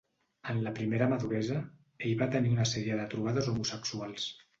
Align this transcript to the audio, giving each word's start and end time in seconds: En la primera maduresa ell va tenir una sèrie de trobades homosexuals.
En 0.51 0.59
la 0.67 0.71
primera 0.77 1.09
maduresa 1.11 1.57
ell 2.07 2.15
va 2.21 2.29
tenir 2.37 2.53
una 2.55 2.65
sèrie 2.71 2.97
de 3.01 3.05
trobades 3.13 3.51
homosexuals. 3.53 4.27